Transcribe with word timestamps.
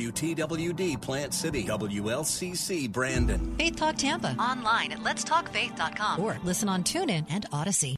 WTWD 0.00 1.00
Plant 1.00 1.34
City, 1.34 1.64
WLCC 1.64 2.90
Brandon. 2.90 3.56
Faith 3.56 3.74
Talk 3.74 3.96
Tampa. 3.96 4.36
Online 4.38 4.92
at 4.92 5.00
letstalkfaith.com. 5.00 6.20
Or 6.20 6.38
listen 6.44 6.68
on 6.68 6.84
TuneIn 6.84 7.26
and 7.28 7.46
Odyssey. 7.50 7.96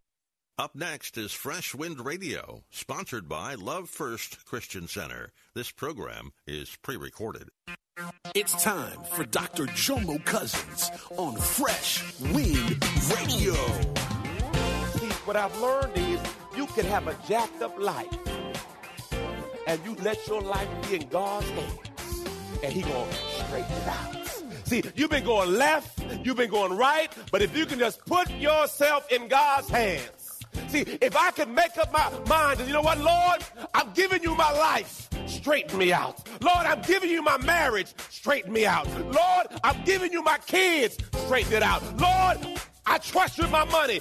Up 0.56 0.74
next 0.74 1.18
is 1.18 1.32
Fresh 1.32 1.74
Wind 1.74 2.02
Radio, 2.02 2.62
sponsored 2.70 3.28
by 3.28 3.54
Love 3.54 3.90
First 3.90 4.46
Christian 4.46 4.88
Center. 4.88 5.32
This 5.54 5.70
program 5.70 6.32
is 6.46 6.74
pre 6.82 6.96
recorded. 6.96 7.50
It's 8.34 8.62
time 8.62 8.98
for 9.14 9.24
Dr. 9.24 9.66
Jomo 9.66 10.24
Cousins 10.24 10.90
on 11.18 11.36
Fresh 11.36 12.18
Wind 12.32 12.82
Radio. 13.14 13.52
See, 14.92 15.10
what 15.26 15.36
I've 15.36 15.54
learned 15.60 15.92
is 15.96 16.18
you 16.56 16.64
can 16.68 16.86
have 16.86 17.08
a 17.08 17.16
jacked 17.28 17.60
up 17.60 17.78
life 17.78 18.08
and 19.66 19.78
you 19.84 19.94
let 20.02 20.26
your 20.26 20.40
life 20.40 20.68
be 20.88 20.96
in 20.96 21.06
God's 21.08 21.48
hands 21.50 21.89
and 22.62 22.72
he 22.72 22.82
gonna 22.82 23.12
straighten 23.12 23.72
it 23.72 23.88
out. 23.88 24.16
See, 24.64 24.82
you've 24.94 25.10
been 25.10 25.24
going 25.24 25.54
left, 25.54 26.02
you've 26.24 26.36
been 26.36 26.50
going 26.50 26.76
right, 26.76 27.12
but 27.32 27.42
if 27.42 27.56
you 27.56 27.66
can 27.66 27.78
just 27.78 28.04
put 28.06 28.30
yourself 28.30 29.10
in 29.10 29.28
God's 29.28 29.68
hands. 29.68 30.38
See, 30.68 30.82
if 31.00 31.16
I 31.16 31.32
can 31.32 31.54
make 31.54 31.76
up 31.78 31.92
my 31.92 32.10
mind, 32.28 32.60
and 32.60 32.68
you 32.68 32.74
know 32.74 32.80
what, 32.80 32.98
Lord, 32.98 33.44
I'm 33.74 33.92
giving 33.94 34.22
you 34.22 34.34
my 34.36 34.52
life, 34.52 35.08
straighten 35.26 35.78
me 35.78 35.92
out. 35.92 36.26
Lord, 36.40 36.66
I'm 36.66 36.82
giving 36.82 37.10
you 37.10 37.22
my 37.22 37.38
marriage, 37.38 37.92
straighten 38.10 38.52
me 38.52 38.66
out. 38.66 38.86
Lord, 39.12 39.48
I'm 39.64 39.82
giving 39.84 40.12
you 40.12 40.22
my 40.22 40.38
kids, 40.38 40.98
straighten 41.24 41.52
it 41.52 41.62
out. 41.62 41.82
Lord, 41.98 42.60
I 42.86 42.98
trust 42.98 43.38
you 43.38 43.44
with 43.44 43.52
my 43.52 43.64
money. 43.64 44.00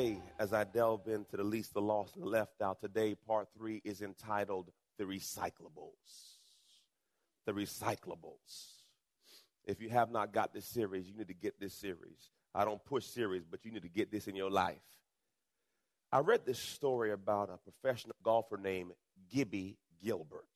Today, 0.00 0.22
as 0.38 0.54
I 0.54 0.64
delve 0.64 1.08
into 1.08 1.36
the 1.36 1.44
least, 1.44 1.74
the 1.74 1.82
lost, 1.82 2.16
and 2.16 2.24
the 2.24 2.28
left 2.28 2.62
out, 2.62 2.80
today, 2.80 3.14
part 3.14 3.48
three 3.54 3.82
is 3.84 4.00
entitled 4.00 4.70
The 4.96 5.04
Recyclables. 5.04 6.38
The 7.44 7.52
Recyclables. 7.52 8.78
If 9.66 9.82
you 9.82 9.90
have 9.90 10.10
not 10.10 10.32
got 10.32 10.54
this 10.54 10.64
series, 10.64 11.06
you 11.06 11.14
need 11.14 11.28
to 11.28 11.34
get 11.34 11.60
this 11.60 11.74
series. 11.74 12.30
I 12.54 12.64
don't 12.64 12.82
push 12.82 13.04
series, 13.04 13.44
but 13.44 13.62
you 13.66 13.72
need 13.72 13.82
to 13.82 13.90
get 13.90 14.10
this 14.10 14.26
in 14.26 14.34
your 14.34 14.50
life. 14.50 14.80
I 16.10 16.20
read 16.20 16.46
this 16.46 16.58
story 16.58 17.12
about 17.12 17.50
a 17.50 17.58
professional 17.58 18.16
golfer 18.22 18.56
named 18.56 18.92
Gibby 19.30 19.76
Gilbert. 20.02 20.46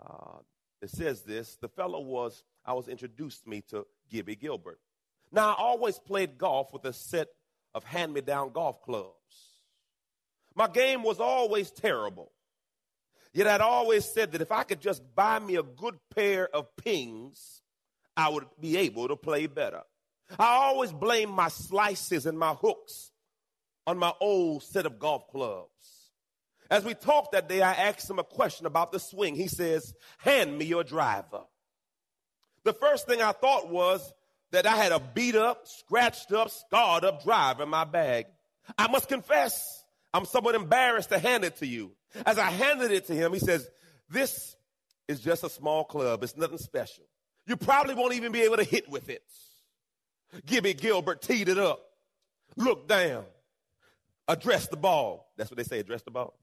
Uh, 0.00 0.38
it 0.80 0.90
says 0.90 1.22
this 1.22 1.56
the 1.60 1.68
fellow 1.68 2.02
was, 2.02 2.44
I 2.64 2.74
was 2.74 2.86
introduced 2.86 3.48
me 3.48 3.62
to 3.70 3.84
Gibby 4.08 4.36
Gilbert. 4.36 4.78
Now, 5.32 5.54
I 5.54 5.56
always 5.58 5.98
played 5.98 6.38
golf 6.38 6.72
with 6.72 6.84
a 6.84 6.92
set 6.92 7.26
of 7.76 7.84
hand 7.84 8.14
me 8.14 8.22
down 8.22 8.52
golf 8.52 8.80
clubs. 8.80 9.12
My 10.54 10.66
game 10.66 11.02
was 11.02 11.20
always 11.20 11.70
terrible. 11.70 12.32
Yet 13.34 13.46
I'd 13.46 13.60
always 13.60 14.06
said 14.06 14.32
that 14.32 14.40
if 14.40 14.50
I 14.50 14.62
could 14.62 14.80
just 14.80 15.02
buy 15.14 15.38
me 15.38 15.56
a 15.56 15.62
good 15.62 15.98
pair 16.14 16.48
of 16.56 16.74
pings, 16.76 17.60
I 18.16 18.30
would 18.30 18.46
be 18.58 18.78
able 18.78 19.08
to 19.08 19.16
play 19.16 19.46
better. 19.46 19.82
I 20.38 20.46
always 20.46 20.90
blamed 20.90 21.32
my 21.32 21.48
slices 21.48 22.24
and 22.24 22.38
my 22.38 22.54
hooks 22.54 23.12
on 23.86 23.98
my 23.98 24.14
old 24.22 24.62
set 24.62 24.86
of 24.86 24.98
golf 24.98 25.28
clubs. 25.28 25.68
As 26.70 26.82
we 26.82 26.94
talked 26.94 27.32
that 27.32 27.46
day, 27.46 27.60
I 27.60 27.74
asked 27.74 28.08
him 28.08 28.18
a 28.18 28.24
question 28.24 28.64
about 28.64 28.90
the 28.90 28.98
swing. 28.98 29.34
He 29.34 29.48
says, 29.48 29.94
Hand 30.16 30.56
me 30.56 30.64
your 30.64 30.82
driver. 30.82 31.42
The 32.64 32.72
first 32.72 33.06
thing 33.06 33.20
I 33.20 33.32
thought 33.32 33.68
was 33.68 34.12
that 34.52 34.66
I 34.66 34.76
had 34.76 34.92
a 34.92 35.00
beat 35.00 35.36
up, 35.36 35.66
scratched 35.66 36.32
up, 36.32 36.50
scarred 36.50 37.04
up 37.04 37.24
driver 37.24 37.64
in 37.64 37.68
my 37.68 37.84
bag. 37.84 38.26
I 38.78 38.88
must 38.88 39.08
confess, 39.08 39.84
I'm 40.12 40.24
somewhat 40.24 40.54
embarrassed 40.54 41.10
to 41.10 41.18
hand 41.18 41.44
it 41.44 41.56
to 41.56 41.66
you. 41.66 41.92
As 42.24 42.38
I 42.38 42.50
handed 42.50 42.90
it 42.90 43.06
to 43.08 43.14
him, 43.14 43.32
he 43.32 43.38
says, 43.38 43.68
This 44.08 44.56
is 45.08 45.20
just 45.20 45.44
a 45.44 45.50
small 45.50 45.84
club. 45.84 46.22
It's 46.22 46.36
nothing 46.36 46.58
special. 46.58 47.04
You 47.46 47.56
probably 47.56 47.94
won't 47.94 48.14
even 48.14 48.32
be 48.32 48.42
able 48.42 48.56
to 48.56 48.64
hit 48.64 48.88
with 48.88 49.08
it. 49.08 49.22
Gibby 50.44 50.74
Gilbert 50.74 51.22
teed 51.22 51.48
it 51.48 51.58
up. 51.58 51.80
Look 52.56 52.88
down. 52.88 53.24
Address 54.28 54.68
the 54.68 54.76
ball. 54.76 55.30
That's 55.36 55.50
what 55.50 55.58
they 55.58 55.64
say, 55.64 55.78
address 55.78 56.02
the 56.02 56.10
ball. 56.10 56.34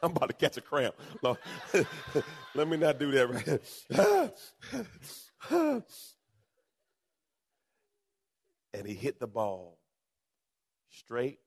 I'm 0.02 0.12
about 0.12 0.28
to 0.28 0.34
catch 0.34 0.56
a 0.56 0.60
cramp. 0.60 0.94
Let 2.54 2.68
me 2.68 2.76
not 2.76 2.98
do 2.98 3.10
that 3.12 3.60
right. 3.90 4.32
and 8.74 8.86
he 8.86 8.94
hit 8.94 9.20
the 9.20 9.26
ball 9.26 9.78
straight 10.90 11.38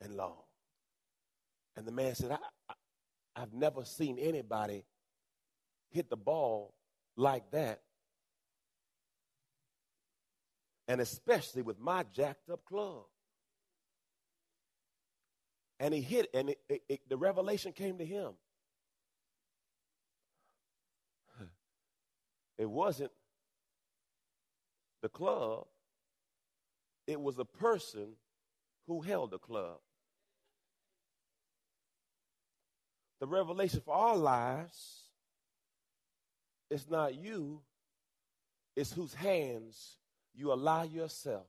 and 0.00 0.16
long. 0.16 0.42
And 1.76 1.86
the 1.86 1.92
man 1.92 2.14
said, 2.14 2.32
I, 2.32 2.38
I, 2.68 2.74
I've 3.42 3.54
never 3.54 3.84
seen 3.84 4.18
anybody 4.18 4.84
hit 5.90 6.10
the 6.10 6.16
ball 6.16 6.74
like 7.16 7.50
that. 7.52 7.80
And 10.88 11.00
especially 11.00 11.62
with 11.62 11.78
my 11.78 12.04
jacked 12.12 12.50
up 12.50 12.64
club. 12.66 13.04
And 15.82 15.92
he 15.92 16.00
hit, 16.00 16.28
and 16.32 16.50
it, 16.50 16.60
it, 16.68 16.82
it, 16.88 17.00
the 17.08 17.16
revelation 17.16 17.72
came 17.72 17.98
to 17.98 18.04
him. 18.04 18.34
It 22.56 22.70
wasn't 22.70 23.10
the 25.02 25.08
club, 25.08 25.66
it 27.08 27.20
was 27.20 27.36
a 27.40 27.44
person 27.44 28.10
who 28.86 29.00
held 29.00 29.32
the 29.32 29.38
club. 29.38 29.78
The 33.18 33.26
revelation 33.26 33.82
for 33.84 33.92
our 33.92 34.16
lives 34.16 35.00
is 36.70 36.88
not 36.88 37.16
you, 37.16 37.62
it's 38.76 38.92
whose 38.92 39.14
hands 39.14 39.96
you 40.32 40.52
allow 40.52 40.84
yourself 40.84 41.48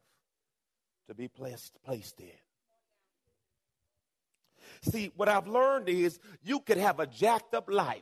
to 1.08 1.14
be 1.14 1.28
placed, 1.28 1.78
placed 1.84 2.20
in. 2.20 2.32
See, 4.82 5.12
what 5.16 5.30
I've 5.30 5.48
learned 5.48 5.90
is 5.90 6.20
you 6.44 6.60
could 6.60 6.78
have 6.78 7.00
a 7.00 7.08
jacked 7.08 7.54
up 7.54 7.70
life 7.70 8.02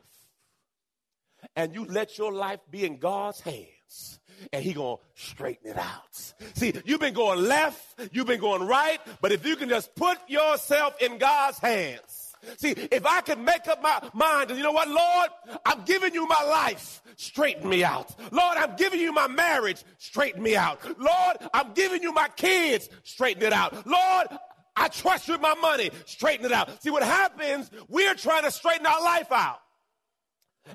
and 1.56 1.74
you 1.74 1.84
let 1.84 2.18
your 2.18 2.32
life 2.32 2.60
be 2.70 2.84
in 2.84 2.98
God's 2.98 3.40
hands 3.40 4.20
and 4.52 4.64
he 4.64 4.72
gonna 4.72 4.96
straighten 5.14 5.70
it 5.70 5.78
out. 5.78 6.34
See, 6.54 6.72
you've 6.84 7.00
been 7.00 7.14
going 7.14 7.42
left, 7.42 8.00
you've 8.12 8.26
been 8.26 8.40
going 8.40 8.66
right, 8.66 8.98
but 9.20 9.32
if 9.32 9.46
you 9.46 9.56
can 9.56 9.68
just 9.68 9.94
put 9.94 10.18
yourself 10.28 11.00
in 11.00 11.18
God's 11.18 11.58
hands, 11.58 12.22
See, 12.56 12.70
if 12.70 13.06
I 13.06 13.20
can 13.20 13.44
make 13.44 13.68
up 13.68 13.82
my 13.82 14.00
mind, 14.12 14.50
and 14.50 14.58
you 14.58 14.64
know 14.64 14.72
what, 14.72 14.88
Lord, 14.88 15.28
I'm 15.64 15.84
giving 15.84 16.12
you 16.12 16.26
my 16.26 16.42
life, 16.42 17.00
straighten 17.16 17.68
me 17.68 17.84
out. 17.84 18.14
Lord, 18.32 18.56
I'm 18.56 18.74
giving 18.76 19.00
you 19.00 19.12
my 19.12 19.28
marriage, 19.28 19.84
straighten 19.98 20.42
me 20.42 20.56
out. 20.56 20.80
Lord, 20.98 21.36
I'm 21.54 21.72
giving 21.72 22.02
you 22.02 22.12
my 22.12 22.28
kids, 22.36 22.88
straighten 23.04 23.44
it 23.44 23.52
out. 23.52 23.86
Lord, 23.86 24.26
I 24.74 24.88
trust 24.88 25.28
you 25.28 25.34
with 25.34 25.40
my 25.40 25.54
money, 25.54 25.90
straighten 26.06 26.46
it 26.46 26.52
out. 26.52 26.82
See, 26.82 26.90
what 26.90 27.02
happens, 27.02 27.70
we're 27.88 28.14
trying 28.14 28.44
to 28.44 28.50
straighten 28.50 28.86
our 28.86 29.02
life 29.02 29.30
out. 29.30 29.60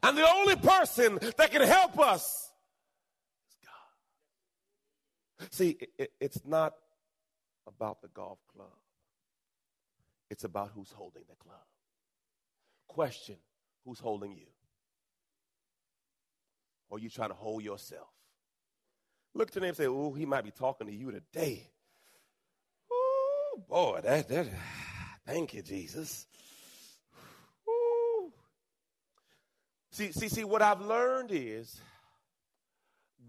And 0.04 0.18
the 0.18 0.30
only 0.30 0.56
person 0.56 1.20
that 1.38 1.52
can 1.52 1.62
help 1.62 1.98
us 2.00 2.52
is 3.50 3.58
God. 3.64 5.48
See, 5.52 5.78
it, 5.80 5.90
it, 5.98 6.12
it's 6.20 6.46
not 6.46 6.74
about 7.66 8.02
the 8.02 8.10
golf 8.10 8.40
club. 8.54 8.68
It's 10.30 10.44
about 10.44 10.72
who's 10.76 10.92
holding 10.92 11.24
the 11.28 11.36
club. 11.36 11.64
Question 12.88 13.38
Who's 13.88 14.00
holding 14.00 14.34
you? 14.34 14.48
Or 16.90 17.00
you 17.00 17.10
trying 17.10 17.30
to 17.30 17.36
hold 17.36 17.64
yourself? 17.64 18.10
Look 19.34 19.50
to 19.52 19.62
them 19.62 19.70
and 19.70 19.78
say, 19.78 19.88
Oh, 19.88 20.12
he 20.12 20.26
might 20.26 20.44
be 20.44 20.52
talking 20.52 20.88
to 20.88 20.94
you 20.94 21.12
today. 21.12 21.70
Boy, 23.66 24.02
that, 24.04 24.28
that, 24.28 24.48
thank 25.26 25.54
you, 25.54 25.64
Jesus. 25.64 26.28
See, 29.92 30.12
see, 30.12 30.30
see, 30.30 30.44
what 30.44 30.62
I've 30.62 30.82
learned 30.82 31.32
is 31.34 31.82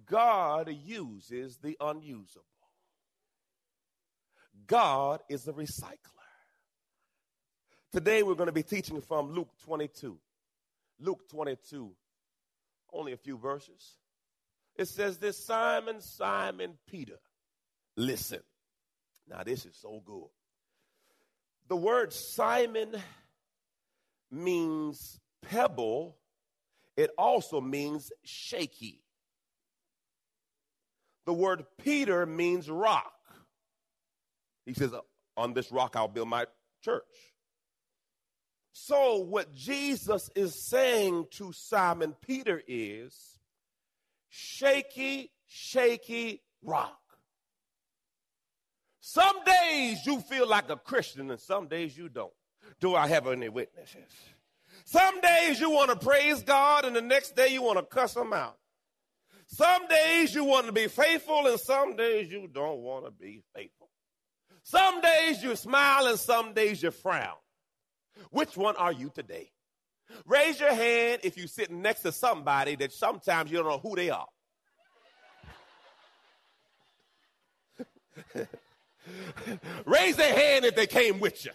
God 0.05 0.69
uses 0.85 1.57
the 1.57 1.79
unusable. 1.81 2.45
God 4.67 5.21
is 5.31 5.49
a 5.49 5.53
recycler. 5.55 5.97
Today 7.91 8.23
we're 8.23 8.35
going 8.35 8.49
to 8.49 8.53
be 8.53 8.63
teaching 8.63 9.01
from 9.01 9.33
Luke 9.33 9.49
22. 9.65 10.19
Luke 11.01 11.27
22, 11.31 11.91
only 12.93 13.13
a 13.13 13.17
few 13.17 13.39
verses. 13.39 13.97
It 14.77 14.89
says 14.89 15.17
this 15.17 15.43
Simon, 15.43 16.03
Simon 16.03 16.75
Peter, 16.87 17.19
listen. 17.97 18.41
Now, 19.29 19.43
this 19.45 19.67
is 19.67 19.77
so 19.77 20.03
good. 20.05 20.29
The 21.69 21.77
word 21.77 22.13
Simon 22.13 22.97
means 24.31 25.21
pebble, 25.43 26.17
it 26.97 27.11
also 27.17 27.61
means 27.61 28.11
shaky. 28.25 29.03
The 31.27 31.33
word 31.35 31.65
Peter 31.83 32.25
means 32.25 32.71
rock. 32.71 33.13
He 34.65 34.73
says, 34.73 34.93
uh, 34.95 35.01
On 35.37 35.53
this 35.53 35.71
rock 35.71 35.95
I'll 35.95 36.09
build 36.09 36.29
my 36.29 36.47
church. 36.83 37.03
So, 38.73 39.19
what 39.19 39.53
Jesus 39.53 40.31
is 40.35 40.67
saying 40.69 41.27
to 41.33 41.53
Simon 41.53 42.15
Peter 42.23 42.63
is 42.67 43.39
shaky, 44.29 45.33
shaky 45.47 46.43
rock. 46.63 47.08
Some 49.11 49.43
days 49.43 50.05
you 50.05 50.21
feel 50.21 50.47
like 50.47 50.69
a 50.69 50.77
Christian 50.77 51.31
and 51.31 51.41
some 51.41 51.67
days 51.67 51.97
you 51.97 52.11
don't. 52.11 52.31
Do 52.79 52.95
I 52.95 53.09
have 53.09 53.27
any 53.27 53.49
witnesses? 53.49 54.13
Some 54.85 55.23
days 55.23 55.59
you 55.59 55.71
want 55.71 55.89
to 55.89 55.97
praise 55.97 56.43
God 56.43 56.85
and 56.85 56.95
the 56.95 57.01
next 57.01 57.35
day 57.35 57.49
you 57.49 57.63
want 57.63 57.79
to 57.79 57.87
cuss 57.87 58.15
him 58.15 58.35
out. 58.35 58.59
Some 59.47 59.87
days 59.87 60.35
you 60.35 60.45
want 60.45 60.67
to 60.67 60.73
be 60.73 60.89
faithful 60.89 61.47
and 61.47 61.59
some 61.59 61.97
days 61.97 62.31
you 62.31 62.51
don't 62.53 62.81
want 62.81 63.07
to 63.07 63.11
be 63.11 63.41
faithful. 63.57 63.89
Some 64.63 65.01
days 65.01 65.43
you 65.43 65.57
smile 65.57 66.07
and 66.07 66.19
some 66.19 66.53
days 66.53 66.83
you 66.83 66.91
frown. 66.91 67.37
Which 68.31 68.59
one 68.59 68.77
are 68.77 68.93
you 68.93 69.11
today? 69.15 69.51
Raise 70.27 70.61
your 70.61 70.75
hand 70.75 71.23
if 71.25 71.39
you're 71.39 71.47
sitting 71.47 71.81
next 71.81 72.03
to 72.03 72.13
somebody 72.13 72.77
that 72.77 72.93
sometimes 72.93 73.51
you 73.51 73.57
don't 73.57 73.69
know 73.69 73.79
who 73.79 73.97
they 73.97 74.11
are. 74.11 74.29
Raise 79.85 80.17
their 80.17 80.35
hand 80.35 80.65
if 80.65 80.75
they 80.77 80.87
came 80.87 81.21
with 81.21 81.45
you. 81.45 81.53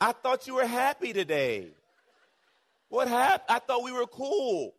I 0.00 0.12
thought 0.12 0.46
you 0.46 0.54
were 0.54 0.66
happy 0.66 1.12
today. 1.12 1.72
What 2.88 3.08
happened? 3.08 3.42
I 3.48 3.58
thought 3.58 3.82
we 3.82 3.92
were 3.92 4.06
cool. 4.06 4.74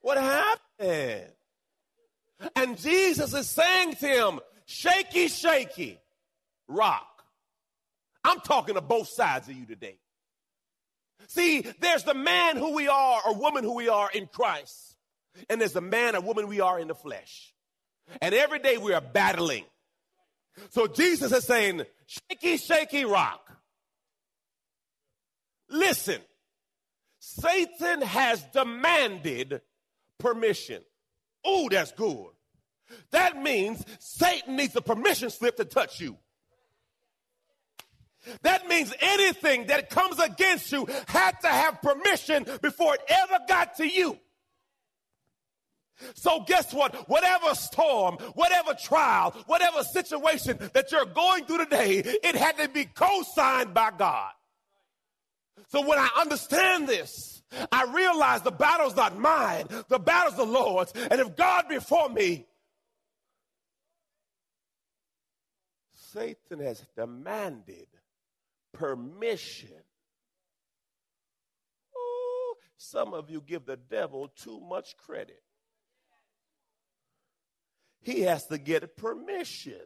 What 0.00 0.18
happened? 0.18 1.32
And 2.56 2.78
Jesus 2.78 3.34
is 3.34 3.48
saying 3.48 3.94
to 3.96 4.06
him, 4.06 4.40
shaky, 4.66 5.28
shaky, 5.28 6.00
rock. 6.68 7.08
I'm 8.24 8.40
talking 8.40 8.74
to 8.74 8.80
both 8.80 9.08
sides 9.08 9.48
of 9.48 9.54
you 9.54 9.66
today. 9.66 9.98
See, 11.28 11.64
there's 11.80 12.04
the 12.04 12.14
man 12.14 12.56
who 12.56 12.74
we 12.74 12.88
are 12.88 13.20
or 13.26 13.34
woman 13.34 13.64
who 13.64 13.74
we 13.74 13.88
are 13.88 14.10
in 14.12 14.26
Christ, 14.26 14.96
and 15.48 15.60
there's 15.60 15.72
the 15.72 15.80
man 15.80 16.16
or 16.16 16.20
woman 16.20 16.48
we 16.48 16.60
are 16.60 16.78
in 16.78 16.88
the 16.88 16.94
flesh. 16.94 17.51
And 18.20 18.34
every 18.34 18.58
day 18.58 18.78
we 18.78 18.92
are 18.92 19.00
battling. 19.00 19.64
So 20.70 20.86
Jesus 20.86 21.32
is 21.32 21.44
saying, 21.44 21.82
shaky, 22.06 22.56
shaky 22.56 23.04
rock. 23.04 23.40
Listen, 25.68 26.20
Satan 27.18 28.02
has 28.02 28.42
demanded 28.52 29.62
permission. 30.18 30.82
Oh, 31.44 31.68
that's 31.70 31.92
good. 31.92 32.28
That 33.10 33.40
means 33.40 33.84
Satan 33.98 34.56
needs 34.56 34.76
a 34.76 34.82
permission 34.82 35.30
slip 35.30 35.56
to 35.56 35.64
touch 35.64 36.00
you. 36.00 36.18
That 38.42 38.68
means 38.68 38.92
anything 39.00 39.66
that 39.66 39.90
comes 39.90 40.18
against 40.18 40.70
you 40.70 40.86
had 41.08 41.40
to 41.40 41.48
have 41.48 41.82
permission 41.82 42.46
before 42.60 42.94
it 42.94 43.00
ever 43.08 43.38
got 43.48 43.76
to 43.78 43.88
you. 43.88 44.18
So, 46.14 46.44
guess 46.46 46.72
what? 46.72 47.08
Whatever 47.08 47.54
storm, 47.54 48.16
whatever 48.34 48.74
trial, 48.74 49.32
whatever 49.46 49.82
situation 49.82 50.58
that 50.74 50.90
you're 50.90 51.04
going 51.06 51.44
through 51.44 51.58
today, 51.58 51.98
it 51.98 52.34
had 52.34 52.58
to 52.58 52.68
be 52.68 52.84
co 52.84 53.22
signed 53.34 53.72
by 53.74 53.90
God. 53.96 54.32
So, 55.68 55.86
when 55.86 55.98
I 55.98 56.08
understand 56.18 56.88
this, 56.88 57.42
I 57.70 57.84
realize 57.84 58.42
the 58.42 58.50
battle's 58.50 58.96
not 58.96 59.18
mine, 59.18 59.66
the 59.88 59.98
battle's 59.98 60.36
the 60.36 60.44
Lord's. 60.44 60.92
And 60.92 61.20
if 61.20 61.36
God 61.36 61.68
before 61.68 62.08
me, 62.08 62.46
Satan 66.12 66.60
has 66.60 66.84
demanded 66.94 67.86
permission. 68.72 69.70
Oh, 71.96 72.54
some 72.76 73.14
of 73.14 73.30
you 73.30 73.40
give 73.40 73.64
the 73.64 73.76
devil 73.76 74.28
too 74.28 74.60
much 74.60 74.96
credit. 74.96 75.42
He 78.02 78.22
has 78.22 78.46
to 78.48 78.58
get 78.58 78.96
permission 78.96 79.80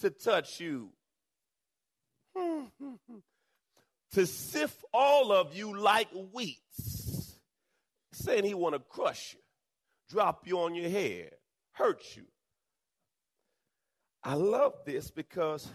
to 0.00 0.10
touch 0.10 0.60
you. 0.60 0.90
to 4.12 4.26
sift 4.26 4.84
all 4.92 5.32
of 5.32 5.56
you 5.56 5.78
like 5.78 6.08
wheat. 6.32 6.58
Saying 8.12 8.44
he 8.44 8.54
want 8.54 8.74
to 8.74 8.78
crush 8.78 9.34
you, 9.34 9.40
drop 10.10 10.46
you 10.46 10.60
on 10.60 10.74
your 10.74 10.90
head, 10.90 11.30
hurt 11.72 12.02
you. 12.14 12.24
I 14.22 14.34
love 14.34 14.74
this 14.84 15.10
because 15.10 15.68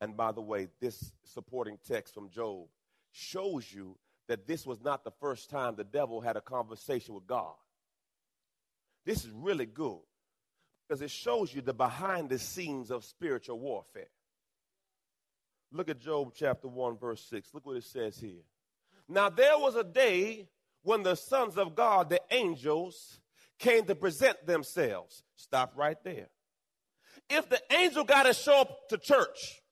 and 0.00 0.16
by 0.16 0.32
the 0.32 0.40
way, 0.40 0.68
this 0.80 1.12
supporting 1.24 1.78
text 1.86 2.14
from 2.14 2.30
Job 2.30 2.66
shows 3.12 3.72
you 3.72 3.96
that 4.28 4.46
this 4.46 4.66
was 4.66 4.82
not 4.82 5.04
the 5.04 5.10
first 5.20 5.48
time 5.48 5.74
the 5.74 5.84
devil 5.84 6.20
had 6.20 6.36
a 6.36 6.40
conversation 6.40 7.14
with 7.14 7.26
God. 7.26 7.54
This 9.06 9.24
is 9.24 9.30
really 9.30 9.66
good 9.66 10.00
because 10.86 11.00
it 11.00 11.10
shows 11.10 11.54
you 11.54 11.62
the 11.62 11.72
behind 11.72 12.28
the 12.28 12.38
scenes 12.38 12.90
of 12.90 13.04
spiritual 13.04 13.58
warfare. 13.60 14.08
Look 15.72 15.88
at 15.88 16.00
Job 16.00 16.32
chapter 16.34 16.68
1, 16.68 16.98
verse 16.98 17.24
6. 17.30 17.54
Look 17.54 17.64
what 17.64 17.76
it 17.76 17.84
says 17.84 18.18
here. 18.18 18.42
Now 19.08 19.30
there 19.30 19.58
was 19.58 19.76
a 19.76 19.84
day 19.84 20.48
when 20.82 21.04
the 21.04 21.14
sons 21.14 21.56
of 21.56 21.74
God, 21.74 22.10
the 22.10 22.20
angels, 22.30 23.20
came 23.58 23.84
to 23.86 23.94
present 23.94 24.44
themselves. 24.46 25.22
Stop 25.36 25.72
right 25.76 25.96
there. 26.04 26.26
If 27.30 27.48
the 27.48 27.60
angel 27.72 28.04
got 28.04 28.24
to 28.24 28.34
show 28.34 28.60
up 28.62 28.88
to 28.90 28.98
church, 28.98 29.62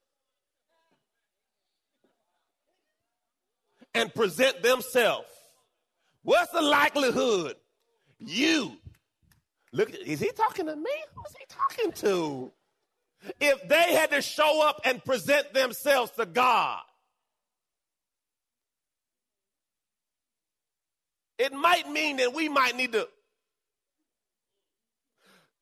and 3.94 4.12
present 4.12 4.62
themselves, 4.62 5.28
what's 6.22 6.50
the 6.50 6.60
likelihood 6.60 7.54
you 8.18 8.76
look? 9.74 9.90
Is 9.90 10.20
he 10.20 10.30
talking 10.32 10.66
to 10.66 10.76
me? 10.76 10.90
Who's 11.14 11.34
he 11.38 11.44
talking 11.48 11.92
to? 12.08 12.52
If 13.40 13.68
they 13.68 13.94
had 13.94 14.10
to 14.10 14.22
show 14.22 14.66
up 14.66 14.80
and 14.84 15.04
present 15.04 15.52
themselves 15.52 16.12
to 16.12 16.26
God, 16.26 16.80
it 21.38 21.52
might 21.52 21.90
mean 21.90 22.18
that 22.18 22.34
we 22.34 22.48
might 22.48 22.76
need 22.76 22.92
to. 22.92 23.08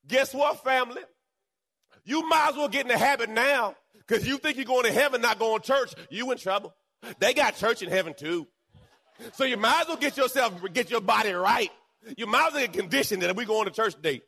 Guess 0.06 0.34
what, 0.34 0.62
family? 0.64 1.02
You 2.04 2.28
might 2.28 2.48
as 2.50 2.56
well 2.56 2.68
get 2.68 2.82
in 2.82 2.88
the 2.88 2.98
habit 2.98 3.30
now 3.30 3.76
because 4.06 4.26
you 4.26 4.38
think 4.38 4.56
you're 4.56 4.66
going 4.66 4.84
to 4.84 4.92
heaven, 4.92 5.20
not 5.20 5.38
going 5.38 5.60
to 5.60 5.66
church. 5.66 5.94
You 6.10 6.30
in 6.32 6.38
trouble. 6.38 6.74
They 7.18 7.32
got 7.34 7.56
church 7.56 7.82
in 7.82 7.88
heaven 7.88 8.14
too. 8.14 8.46
So 9.34 9.44
you 9.44 9.56
might 9.56 9.82
as 9.82 9.88
well 9.88 9.96
get 9.96 10.16
yourself, 10.16 10.54
get 10.72 10.90
your 10.90 11.00
body 11.00 11.32
right. 11.32 11.70
You 12.16 12.26
might 12.26 12.48
as 12.48 12.52
well 12.54 12.62
get 12.62 12.72
conditioned 12.72 13.22
that 13.22 13.34
we 13.36 13.44
going 13.44 13.66
to 13.66 13.70
church 13.70 13.94
today. 13.94 14.22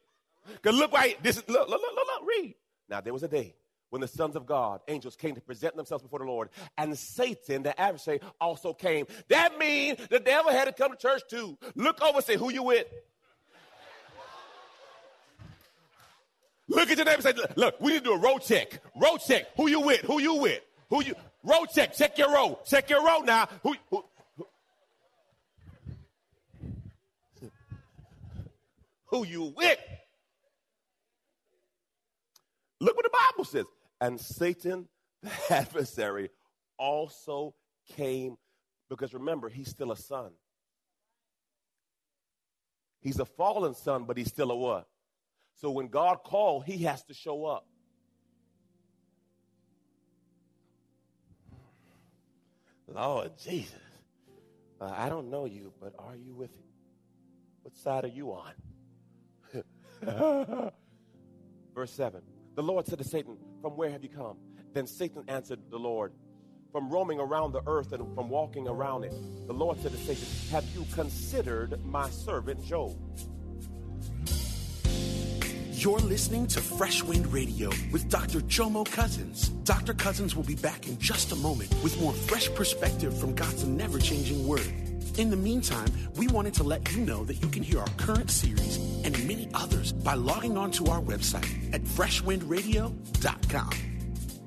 Because 0.47 0.77
look 0.77 0.93
right, 0.93 1.21
this 1.23 1.37
is, 1.37 1.49
look, 1.49 1.69
look, 1.69 1.81
look, 1.81 1.95
look, 1.95 2.07
look, 2.07 2.29
read. 2.29 2.55
Now 2.89 3.01
there 3.01 3.13
was 3.13 3.23
a 3.23 3.29
day 3.29 3.55
when 3.91 4.01
the 4.01 4.09
sons 4.09 4.37
of 4.37 4.47
God, 4.47 4.81
angels, 4.89 5.17
came 5.17 5.35
to 5.35 5.41
present 5.41 5.77
themselves 5.77 6.03
before 6.03 6.19
the 6.19 6.25
Lord, 6.25 6.51
and 6.77 6.99
Satan, 6.99 7.63
the 7.63 7.79
adversary, 7.81 8.21
also 8.41 8.75
came. 8.75 9.07
That 9.29 9.59
means 9.59 9.99
the 10.09 10.21
devil 10.21 10.51
had 10.53 10.67
to 10.67 10.73
come 10.73 10.91
to 10.91 10.97
church 10.97 11.23
too. 11.31 11.57
Look 11.75 12.03
over 12.03 12.17
and 12.17 12.25
say, 12.25 12.37
who 12.37 12.53
you 12.53 12.65
with? 12.65 12.87
Look 16.69 16.91
at 16.91 16.97
your 16.97 17.05
neighbor 17.05 17.29
and 17.29 17.39
say, 17.39 17.47
look, 17.57 17.81
we 17.81 17.93
need 17.93 17.99
to 17.99 18.05
do 18.05 18.13
a 18.15 18.19
road 18.19 18.41
check. 18.41 18.81
Road 18.97 19.19
check. 19.19 19.47
Who 19.57 19.69
you 19.69 19.81
with? 19.81 20.01
Who 20.01 20.21
you 20.21 20.35
with? 20.35 20.61
Who 20.91 21.03
you? 21.03 21.15
Row 21.43 21.65
check. 21.73 21.95
Check 21.95 22.17
your 22.17 22.33
row. 22.33 22.59
Check 22.65 22.89
your 22.89 23.05
row 23.05 23.21
now. 23.21 23.49
Who, 23.63 23.75
who, 23.91 24.05
who, 29.15 29.25
you 29.25 29.55
with? 29.57 29.79
Look 32.81 32.97
what 32.97 33.05
the 33.05 33.11
Bible 33.33 33.45
says. 33.45 33.65
And 34.01 34.21
Satan, 34.21 34.89
the 35.23 35.31
adversary, 35.51 36.31
also 36.77 37.55
came 37.97 38.37
because 38.91 39.15
remember, 39.15 39.49
he's 39.49 39.71
still 39.71 39.93
a 39.93 39.97
son. 39.97 40.33
He's 43.01 43.21
a 43.21 43.25
fallen 43.25 43.75
son, 43.75 44.05
but 44.05 44.17
he's 44.17 44.29
still 44.29 44.51
a 44.51 44.57
what? 44.57 44.89
So 45.61 45.71
when 45.71 45.89
God 45.89 46.25
called, 46.25 46.65
he 46.65 46.79
has 46.79 47.05
to 47.05 47.15
show 47.15 47.45
up. 47.45 47.67
Lord 52.93 53.33
Jesus, 53.39 53.75
uh, 54.81 54.93
I 54.95 55.09
don't 55.09 55.31
know 55.31 55.47
you, 55.47 55.73
but 55.81 55.95
are 55.99 56.17
you 56.17 56.35
with 56.35 56.55
him? 56.55 56.67
What 57.63 57.77
side 57.77 58.05
are 58.05 58.09
you 58.09 58.33
on? 58.33 58.53
Verse 61.75 61.93
7 61.93 62.23
The 62.55 62.63
Lord 62.63 62.87
said 62.87 62.99
to 62.99 63.05
Satan, 63.05 63.37
From 63.61 63.77
where 63.77 63.91
have 63.91 64.03
you 64.03 64.09
come? 64.09 64.37
Then 64.73 64.87
Satan 64.87 65.25
answered 65.29 65.61
the 65.71 65.79
Lord, 65.79 66.13
From 66.73 66.91
roaming 66.91 67.21
around 67.21 67.53
the 67.53 67.63
earth 67.67 67.93
and 67.93 68.15
from 68.15 68.29
walking 68.29 68.69
around 68.69 69.05
it. 69.05 69.15
The 69.47 69.53
Lord 69.53 69.81
said 69.81 69.93
to 69.93 69.99
Satan, 69.99 70.27
Have 70.51 70.65
you 70.75 70.85
considered 70.95 71.85
my 71.85 72.11
servant 72.11 72.65
Job? 72.65 72.97
You're 75.73 75.99
listening 75.99 76.47
to 76.47 76.61
Fresh 76.63 77.03
Wind 77.03 77.31
Radio 77.31 77.69
with 77.93 78.09
Dr. 78.09 78.41
Jomo 78.41 78.91
Cousins. 78.91 79.51
Dr. 79.65 79.93
Cousins 79.93 80.35
will 80.35 80.45
be 80.45 80.55
back 80.55 80.89
in 80.89 80.99
just 80.99 81.33
a 81.33 81.37
moment 81.37 81.75
with 81.83 82.01
more 82.01 82.15
fresh 82.15 82.49
perspective 82.55 83.15
from 83.19 83.35
God's 83.35 83.65
never 83.65 83.99
changing 83.99 84.47
word. 84.47 84.73
In 85.19 85.31
the 85.31 85.37
meantime, 85.37 85.89
we 86.17 86.27
wanted 86.29 86.55
to 86.55 86.63
let 86.63 86.91
you 86.93 87.03
know 87.03 87.25
that 87.25 87.43
you 87.43 87.49
can 87.49 87.63
hear 87.63 87.81
our 87.81 87.89
current 87.99 88.31
series 88.31 88.94
and 89.05 89.17
many 89.29 89.49
others 89.55 89.93
by 89.93 90.15
logging 90.15 90.57
on 90.57 90.71
to 90.73 90.87
our 90.87 91.01
website 91.01 91.73
at 91.73 91.83
freshwindradio.com. 91.83 93.71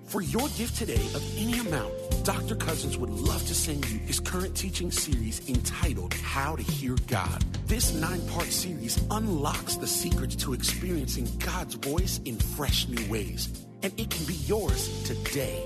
For 0.07 0.21
your 0.21 0.47
gift 0.49 0.77
today 0.77 1.05
of 1.15 1.37
any 1.37 1.59
amount, 1.59 1.93
Dr. 2.23 2.55
Cousins 2.55 2.97
would 2.97 3.09
love 3.09 3.45
to 3.45 3.53
send 3.53 3.89
you 3.89 3.99
his 3.99 4.21
current 4.21 4.55
teaching 4.55 4.89
series 4.89 5.47
entitled 5.49 6.13
How 6.13 6.55
to 6.55 6.63
Hear 6.63 6.95
God. 7.07 7.43
This 7.67 7.93
nine 7.93 8.25
part 8.29 8.47
series 8.47 9.03
unlocks 9.11 9.75
the 9.75 9.87
secrets 9.87 10.35
to 10.37 10.53
experiencing 10.53 11.27
God's 11.39 11.75
voice 11.75 12.21
in 12.23 12.37
fresh 12.37 12.87
new 12.87 13.11
ways, 13.11 13.65
and 13.83 13.93
it 13.99 14.09
can 14.09 14.25
be 14.25 14.35
yours 14.45 15.03
today. 15.03 15.61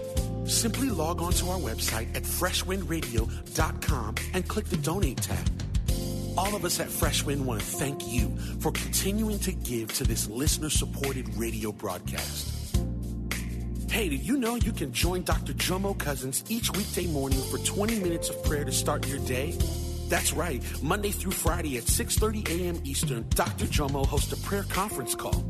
Simply 0.45 0.89
log 0.89 1.21
on 1.21 1.33
to 1.33 1.49
our 1.49 1.59
website 1.59 2.15
at 2.15 2.23
freshwindradio.com 2.23 4.15
and 4.33 4.47
click 4.47 4.65
the 4.65 4.77
donate 4.77 5.17
tab. 5.21 5.70
All 6.37 6.55
of 6.55 6.63
us 6.63 6.79
at 6.79 6.87
Freshwind 6.87 7.41
want 7.41 7.59
to 7.59 7.65
thank 7.65 8.07
you 8.07 8.33
for 8.59 8.71
continuing 8.71 9.37
to 9.39 9.51
give 9.51 9.93
to 9.95 10.05
this 10.05 10.29
listener 10.29 10.69
supported 10.69 11.27
radio 11.35 11.71
broadcast. 11.71 12.77
Hey, 13.89 14.07
did 14.07 14.21
you 14.21 14.37
know 14.37 14.53
you 14.55 14.71
can 14.71 14.93
join 14.93 15.23
Dr. 15.23 15.53
Jomo 15.53 15.97
Cousins 15.97 16.43
each 16.47 16.71
weekday 16.71 17.07
morning 17.07 17.41
for 17.51 17.57
20 17.57 17.99
minutes 17.99 18.29
of 18.29 18.41
prayer 18.45 18.63
to 18.63 18.71
start 18.71 19.05
your 19.07 19.17
day? 19.19 19.57
That's 20.07 20.31
right. 20.31 20.63
Monday 20.81 21.11
through 21.11 21.33
Friday 21.33 21.77
at 21.77 21.83
6:30 21.83 22.47
a.m. 22.49 22.79
Eastern, 22.85 23.25
Dr. 23.29 23.65
Jomo 23.65 24.05
hosts 24.05 24.31
a 24.31 24.37
prayer 24.37 24.63
conference 24.63 25.15
call. 25.15 25.43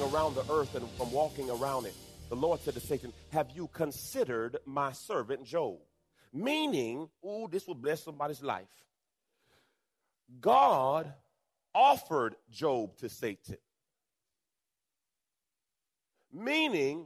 Around 0.00 0.34
the 0.34 0.50
earth 0.52 0.74
and 0.74 0.88
from 0.92 1.12
walking 1.12 1.50
around 1.50 1.86
it. 1.86 1.94
The 2.28 2.36
Lord 2.36 2.60
said 2.60 2.74
to 2.74 2.80
Satan, 2.80 3.12
Have 3.32 3.50
you 3.54 3.68
considered 3.72 4.56
my 4.64 4.92
servant 4.92 5.44
Job? 5.44 5.78
Meaning, 6.32 7.08
ooh, 7.26 7.46
this 7.50 7.66
will 7.66 7.74
bless 7.74 8.02
somebody's 8.02 8.42
life. 8.42 8.68
God 10.40 11.12
offered 11.74 12.36
Job 12.50 12.96
to 12.98 13.08
Satan. 13.08 13.58
Meaning, 16.32 17.04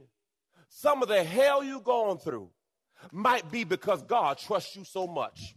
some 0.69 1.01
of 1.01 1.09
the 1.09 1.23
hell 1.23 1.63
you've 1.63 1.83
gone 1.83 2.17
through 2.17 2.49
might 3.11 3.51
be 3.51 3.63
because 3.63 4.01
God 4.03 4.37
trusts 4.37 4.75
you 4.75 4.85
so 4.85 5.07
much. 5.07 5.55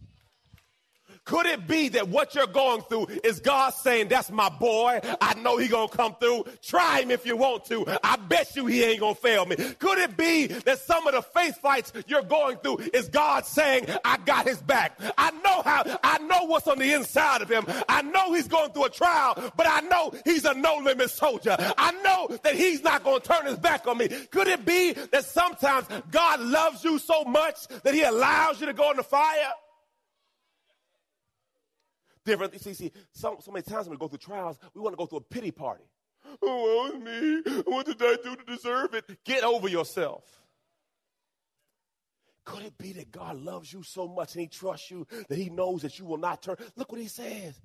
Could 1.23 1.45
it 1.45 1.67
be 1.67 1.89
that 1.89 2.09
what 2.09 2.33
you're 2.33 2.47
going 2.47 2.81
through 2.81 3.07
is 3.23 3.39
God 3.39 3.73
saying, 3.73 4.07
that's 4.07 4.31
my 4.31 4.49
boy. 4.49 4.99
I 5.21 5.35
know 5.35 5.57
he 5.57 5.67
gonna 5.67 5.87
come 5.87 6.15
through. 6.19 6.45
Try 6.61 7.01
him 7.01 7.11
if 7.11 7.25
you 7.25 7.37
want 7.37 7.65
to. 7.65 7.85
I 8.03 8.15
bet 8.15 8.55
you 8.55 8.65
he 8.65 8.83
ain't 8.83 8.99
gonna 8.99 9.15
fail 9.15 9.45
me. 9.45 9.55
Could 9.55 9.99
it 9.99 10.17
be 10.17 10.47
that 10.47 10.79
some 10.79 11.05
of 11.07 11.13
the 11.13 11.21
faith 11.21 11.57
fights 11.57 11.93
you're 12.07 12.23
going 12.23 12.57
through 12.57 12.79
is 12.93 13.07
God 13.07 13.45
saying, 13.45 13.85
I 14.03 14.17
got 14.17 14.47
his 14.47 14.61
back. 14.61 14.99
I 15.17 15.31
know 15.31 15.61
how, 15.61 15.83
I 16.03 16.17
know 16.19 16.45
what's 16.45 16.67
on 16.67 16.79
the 16.79 16.93
inside 16.93 17.41
of 17.41 17.49
him. 17.49 17.65
I 17.87 18.01
know 18.01 18.33
he's 18.33 18.47
going 18.47 18.71
through 18.71 18.85
a 18.85 18.89
trial, 18.89 19.51
but 19.55 19.67
I 19.69 19.81
know 19.81 20.13
he's 20.25 20.45
a 20.45 20.55
no 20.55 20.77
limit 20.77 21.11
soldier. 21.11 21.55
I 21.77 21.91
know 22.03 22.35
that 22.43 22.55
he's 22.55 22.81
not 22.81 23.03
gonna 23.03 23.19
turn 23.19 23.45
his 23.45 23.59
back 23.59 23.85
on 23.85 23.99
me. 23.99 24.07
Could 24.07 24.47
it 24.47 24.65
be 24.65 24.93
that 24.93 25.25
sometimes 25.25 25.87
God 26.09 26.39
loves 26.39 26.83
you 26.83 26.97
so 26.97 27.23
much 27.25 27.67
that 27.83 27.93
he 27.93 28.01
allows 28.01 28.59
you 28.59 28.65
to 28.65 28.73
go 28.73 28.89
in 28.91 28.97
the 28.97 29.03
fire? 29.03 29.51
Different. 32.25 32.59
See, 32.61 32.73
see, 32.73 32.91
so, 33.11 33.37
so 33.41 33.51
many 33.51 33.63
times 33.63 33.87
when 33.87 33.91
we 33.91 33.97
go 33.97 34.07
through 34.07 34.19
trials, 34.19 34.57
we 34.73 34.81
want 34.81 34.93
to 34.93 34.97
go 34.97 35.05
through 35.05 35.19
a 35.19 35.21
pity 35.21 35.51
party. 35.51 35.83
Oh, 36.41 36.91
well 36.91 36.99
me. 36.99 37.41
What 37.65 37.85
did 37.85 38.01
I 38.01 38.17
do 38.23 38.35
to 38.35 38.43
deserve 38.45 38.93
it? 38.93 39.05
Get 39.23 39.43
over 39.43 39.67
yourself. 39.67 40.23
Could 42.43 42.63
it 42.63 42.77
be 42.77 42.93
that 42.93 43.11
God 43.11 43.37
loves 43.37 43.71
you 43.71 43.83
so 43.83 44.07
much 44.07 44.33
and 44.33 44.41
he 44.41 44.47
trusts 44.47 44.89
you 44.89 45.05
that 45.29 45.37
he 45.37 45.49
knows 45.49 45.83
that 45.83 45.99
you 45.99 46.05
will 46.05 46.17
not 46.17 46.41
turn? 46.41 46.55
Look 46.75 46.91
what 46.91 47.01
he 47.01 47.07
says. 47.07 47.59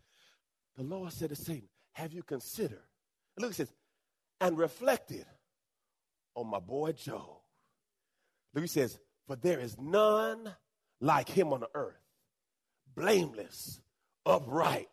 The 0.77 0.83
Lord 0.83 1.13
said 1.13 1.31
to 1.31 1.37
Satan, 1.37 1.69
Have 1.93 2.13
you 2.13 2.23
considered? 2.23 2.83
And 3.37 3.43
look, 3.43 3.53
he 3.53 3.57
says, 3.57 3.73
and 4.41 4.59
reflected 4.59 5.25
on 6.35 6.49
my 6.49 6.59
boy 6.59 6.93
Job. 6.93 7.41
Look, 8.55 8.65
he 8.65 8.69
says, 8.69 8.99
For 9.27 9.37
there 9.37 9.59
is 9.59 9.79
none 9.79 10.55
like 11.01 11.29
him 11.29 11.53
on 11.53 11.61
the 11.61 11.69
earth, 11.75 12.01
blameless, 12.95 13.81
upright. 14.27 14.89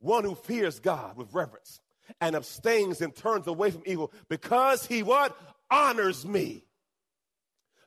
One 0.00 0.24
who 0.24 0.34
fears 0.34 0.78
God 0.78 1.16
with 1.16 1.32
reverence 1.32 1.80
and 2.20 2.36
abstains 2.36 3.00
and 3.00 3.14
turns 3.14 3.46
away 3.46 3.70
from 3.70 3.82
evil 3.86 4.12
because 4.28 4.86
he 4.86 5.02
what? 5.02 5.36
Honors 5.70 6.24
me. 6.24 6.64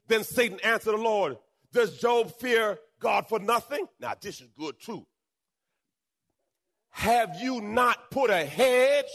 Then 0.07 0.23
Satan 0.23 0.59
answered 0.63 0.93
the 0.93 0.97
Lord, 0.97 1.37
Does 1.71 1.97
Job 1.99 2.31
fear 2.39 2.79
God 2.99 3.27
for 3.27 3.39
nothing? 3.39 3.85
Now, 3.99 4.13
this 4.19 4.41
is 4.41 4.49
good 4.57 4.75
too. 4.81 5.05
Have 6.89 7.37
you 7.39 7.61
not 7.61 8.11
put 8.11 8.29
a 8.29 8.43
hedge 8.43 9.05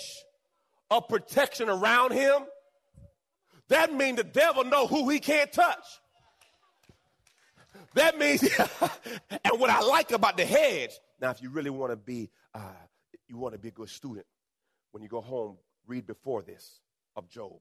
of 0.91 1.09
protection 1.09 1.69
around 1.69 2.13
him? 2.13 2.45
That 3.69 3.93
means 3.93 4.19
the 4.19 4.25
devil 4.25 4.65
know 4.65 4.87
who 4.87 5.09
he 5.11 5.19
can't 5.19 5.53
touch. 5.53 5.85
That 7.95 8.19
means, 8.19 8.43
and 9.31 9.61
what 9.61 9.71
I 9.71 9.81
like 9.81 10.13
about 10.13 10.37
the 10.37 10.45
hedge, 10.45 10.91
now, 11.21 11.31
if 11.31 11.43
you 11.43 11.51
really 11.51 11.71
want 11.71 11.93
to 11.93 11.97
be, 11.97 12.31
uh, 12.55 12.73
you 13.29 13.37
want 13.37 13.55
to 13.55 13.59
be 13.59 13.69
a 13.69 13.73
good 13.73 13.89
student, 13.89 14.27
when 14.93 15.03
you 15.03 15.09
go 15.09 15.21
home, 15.21 15.57
read 15.87 16.07
before 16.07 16.43
this 16.43 16.81
of 17.17 17.29
Job. 17.29 17.59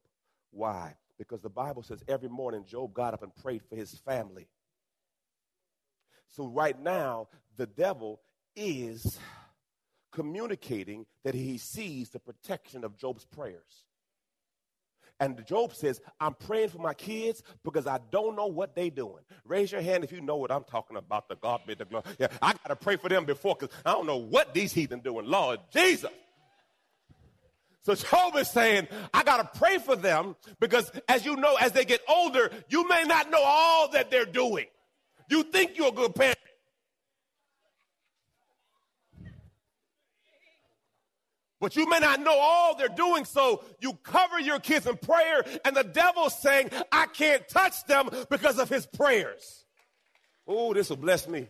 Why? 0.52 0.96
Because 1.18 1.42
the 1.42 1.50
Bible 1.50 1.84
says 1.84 2.04
every 2.08 2.30
morning 2.30 2.66
Job 2.66 2.94
got 2.94 3.14
up 3.14 3.24
and 3.24 3.36
prayed 3.36 3.62
for 3.70 3.76
his 3.76 3.92
family. 4.06 4.48
So, 6.30 6.48
right 6.48 6.80
now, 6.80 7.28
the 7.58 7.68
devil 7.68 8.22
is 8.56 9.20
communicating 10.12 11.06
that 11.24 11.36
he 11.36 11.58
sees 11.58 12.10
the 12.10 12.20
protection 12.20 12.84
of 12.84 12.98
Job's 12.98 13.26
prayers. 13.26 13.86
And 15.20 15.46
Job 15.46 15.74
says, 15.74 16.02
I'm 16.20 16.34
praying 16.34 16.70
for 16.70 16.80
my 16.80 16.94
kids 16.94 17.44
because 17.64 17.88
I 17.88 18.00
don't 18.12 18.36
know 18.36 18.48
what 18.48 18.76
they 18.76 18.90
doing. 18.90 19.24
Raise 19.46 19.72
your 19.72 19.82
hand 19.82 20.04
if 20.04 20.12
you 20.12 20.22
know 20.22 20.36
what 20.36 20.52
I'm 20.52 20.64
talking 20.64 20.98
about. 20.98 21.30
The 21.30 21.36
God 21.36 21.62
be 21.66 21.76
the 21.76 21.86
glory. 21.86 22.06
Yeah, 22.20 22.28
I 22.42 22.54
got 22.54 22.68
to 22.70 22.76
pray 22.76 22.98
for 22.98 23.10
them 23.10 23.26
before 23.26 23.56
because 23.58 23.76
I 23.86 23.92
don't 23.94 24.08
know 24.08 24.18
what 24.18 24.54
these 24.54 24.74
heathen 24.74 25.00
doing. 25.00 25.26
Lord 25.26 25.60
Jesus. 25.72 26.12
So 27.84 27.96
Job 27.96 28.36
is 28.38 28.50
saying, 28.50 28.88
I 29.14 29.24
got 29.24 29.54
to 29.54 29.60
pray 29.60 29.78
for 29.78 29.96
them 29.96 30.36
because 30.60 30.90
as 31.08 31.26
you 31.26 31.36
know, 31.36 31.56
as 31.60 31.74
they 31.74 31.86
get 31.86 32.02
older, 32.08 32.50
you 32.70 32.88
may 32.88 33.04
not 33.04 33.30
know 33.30 33.42
all 33.44 33.90
that 33.92 34.10
they're 34.10 34.26
doing. 34.26 34.68
You 35.30 35.44
think 35.44 35.78
you're 35.78 35.90
a 35.90 35.92
good 35.92 36.16
parent. 36.16 36.38
But 41.64 41.78
you 41.78 41.88
may 41.88 42.00
not 42.00 42.20
know 42.20 42.38
all 42.38 42.76
they're 42.76 42.90
doing, 42.90 43.24
so 43.24 43.64
you 43.80 43.94
cover 44.04 44.38
your 44.38 44.60
kids 44.60 44.86
in 44.86 44.98
prayer, 44.98 45.46
and 45.64 45.74
the 45.74 45.86
devil's 45.86 46.38
saying, 46.38 46.72
I 46.92 47.06
can't 47.06 47.48
touch 47.48 47.86
them 47.86 48.10
because 48.30 48.60
of 48.60 48.68
his 48.68 48.86
prayers. 48.86 49.64
Oh, 50.46 50.74
this 50.74 50.90
will 50.90 50.98
bless 50.98 51.26
me. 51.26 51.48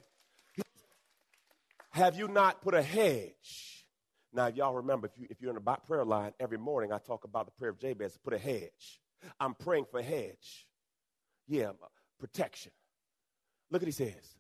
Have 1.90 2.16
you 2.16 2.28
not 2.28 2.62
put 2.62 2.76
a 2.76 2.82
hedge? 2.84 3.88
Now, 4.32 4.50
if 4.50 4.56
y'all 4.56 4.76
remember, 4.76 5.08
if, 5.08 5.14
you, 5.18 5.26
if 5.32 5.42
you're 5.42 5.50
in 5.50 5.56
the 5.56 5.78
prayer 5.88 6.06
line, 6.06 6.34
every 6.40 6.60
morning 6.60 6.92
I 6.92 7.00
talk 7.00 7.24
about 7.24 7.48
the 7.48 7.52
prayer 7.54 7.72
of 7.72 7.80
Jabez, 7.80 8.16
put 8.24 8.34
a 8.34 8.38
hedge. 8.38 9.02
I'm 9.40 9.56
praying 9.56 9.86
for 9.90 10.00
a 10.00 10.04
hedge. 10.04 10.68
Yeah, 11.48 11.70
uh, 11.70 11.88
protection. 12.20 12.72
Look 13.72 13.82
what 13.82 13.88
he 13.88 13.92
says. 13.92 14.36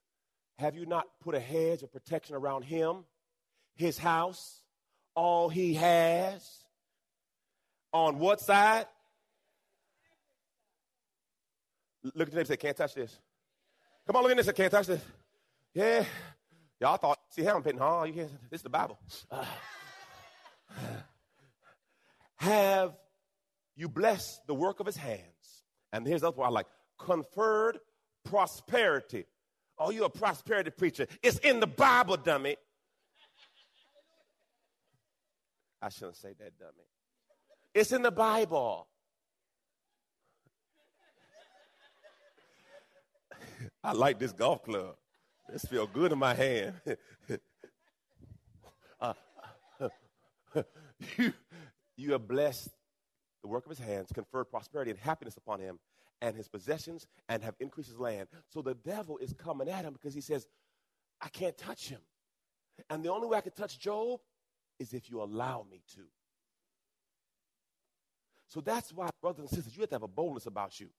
Have 0.59 0.75
you 0.75 0.85
not 0.85 1.07
put 1.23 1.33
a 1.33 1.39
hedge 1.39 1.81
of 1.81 1.91
protection 1.91 2.35
around 2.35 2.61
him, 2.61 3.05
his 3.73 3.97
house, 3.97 4.62
all 5.15 5.49
he 5.49 5.75
has. 5.75 6.63
On 7.91 8.19
what 8.19 8.41
side? 8.41 8.87
Look 12.03 12.27
at 12.27 12.31
the 12.31 12.35
neighbor 12.37 12.45
say, 12.45 12.57
can't 12.57 12.75
touch 12.75 12.95
this. 12.95 13.17
Come 14.05 14.15
on, 14.15 14.23
look 14.23 14.31
at 14.31 14.37
this. 14.37 14.51
Can't 14.51 14.71
touch 14.71 14.87
this. 14.87 15.01
Yeah. 15.73 16.03
Y'all 16.81 16.97
thought, 16.97 17.19
see 17.29 17.43
how 17.43 17.55
I'm 17.55 17.63
pitting, 17.63 17.79
huh? 17.79 18.03
You 18.05 18.13
can't, 18.13 18.49
this 18.49 18.59
is 18.59 18.63
the 18.63 18.69
Bible. 18.69 18.99
Uh, 19.31 19.45
have 22.35 22.93
you 23.75 23.87
blessed 23.87 24.45
the 24.47 24.53
work 24.53 24.79
of 24.79 24.85
his 24.85 24.97
hands? 24.97 25.21
And 25.93 26.05
here's 26.05 26.21
the 26.21 26.27
other 26.27 26.37
one 26.37 26.47
I 26.47 26.51
like 26.51 26.67
conferred 26.99 27.79
prosperity. 28.25 29.25
Oh, 29.77 29.91
you're 29.91 30.05
a 30.05 30.09
prosperity 30.09 30.71
preacher. 30.71 31.07
It's 31.21 31.37
in 31.39 31.59
the 31.59 31.67
Bible, 31.67 32.17
dummy. 32.17 32.57
I 35.83 35.89
shouldn't 35.89 36.15
say 36.15 36.33
that, 36.39 36.57
dummy. 36.57 36.87
It's 37.73 37.91
in 37.91 38.03
the 38.03 38.11
Bible. 38.11 38.87
I 43.83 43.91
like 43.91 44.17
this 44.17 44.31
golf 44.31 44.63
club. 44.63 44.95
This 45.51 45.65
feel 45.65 45.85
good 45.85 46.13
in 46.13 46.19
my 46.19 46.33
hand. 46.33 46.75
uh, 49.01 49.13
you, 51.17 51.33
you 51.97 52.13
have 52.13 52.29
blessed 52.29 52.69
the 53.41 53.49
work 53.49 53.65
of 53.65 53.69
his 53.71 53.79
hands, 53.79 54.09
conferred 54.13 54.45
prosperity 54.45 54.91
and 54.91 54.99
happiness 55.01 55.35
upon 55.35 55.59
him 55.59 55.79
and 56.21 56.33
his 56.33 56.47
possessions, 56.47 57.07
and 57.27 57.43
have 57.43 57.55
increased 57.59 57.89
his 57.89 57.99
land. 57.99 58.29
So 58.47 58.61
the 58.61 58.75
devil 58.75 59.17
is 59.17 59.33
coming 59.33 59.67
at 59.67 59.83
him 59.83 59.91
because 59.91 60.13
he 60.13 60.21
says, 60.21 60.47
I 61.19 61.27
can't 61.27 61.57
touch 61.57 61.89
him. 61.89 61.99
And 62.89 63.03
the 63.03 63.11
only 63.11 63.27
way 63.27 63.37
I 63.37 63.41
can 63.41 63.51
touch 63.51 63.77
Job 63.77 64.21
is 64.83 64.93
if 64.93 65.09
you 65.09 65.21
allow 65.21 65.65
me 65.71 65.81
to. 65.95 66.01
So 68.49 68.61
that's 68.61 68.93
why, 68.93 69.09
brothers 69.21 69.39
and 69.39 69.49
sisters, 69.49 69.75
you 69.75 69.81
have 69.81 69.89
to 69.89 69.95
have 69.95 70.03
a 70.03 70.07
boldness 70.07 70.45
about 70.45 70.79
you. 70.79 70.89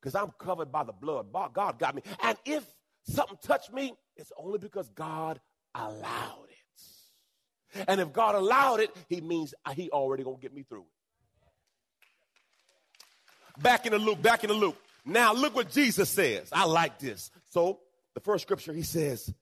Because 0.00 0.14
I'm 0.14 0.30
covered 0.38 0.70
by 0.70 0.84
the 0.84 0.92
blood. 0.92 1.32
God 1.32 1.78
got 1.78 1.94
me. 1.94 2.02
And 2.22 2.36
if 2.44 2.64
something 3.08 3.38
touched 3.42 3.72
me, 3.72 3.94
it's 4.16 4.30
only 4.38 4.58
because 4.58 4.90
God 4.90 5.40
allowed 5.74 6.48
it. 6.50 7.84
And 7.88 8.00
if 8.00 8.12
God 8.12 8.34
allowed 8.34 8.80
it, 8.80 8.90
he 9.08 9.20
means 9.20 9.54
he 9.74 9.90
already 9.90 10.22
gonna 10.24 10.36
get 10.36 10.54
me 10.54 10.62
through 10.62 10.84
it. 13.56 13.62
Back 13.62 13.86
in 13.86 13.92
the 13.92 13.98
loop, 13.98 14.22
back 14.22 14.44
in 14.44 14.48
the 14.48 14.54
loop. 14.54 14.76
Now 15.04 15.32
look 15.32 15.54
what 15.54 15.70
Jesus 15.70 16.10
says. 16.10 16.48
I 16.52 16.64
like 16.64 16.98
this. 16.98 17.30
So 17.50 17.80
the 18.14 18.20
first 18.20 18.42
scripture 18.42 18.72
he 18.72 18.82
says, 18.82 19.32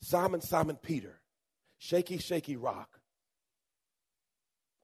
Simon, 0.00 0.40
Simon 0.40 0.76
Peter, 0.76 1.20
shaky, 1.78 2.18
shaky 2.18 2.56
rock. 2.56 2.98